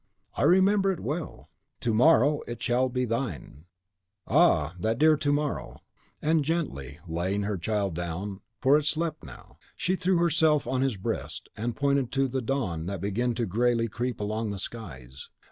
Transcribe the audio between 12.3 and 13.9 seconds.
dawn that began greyly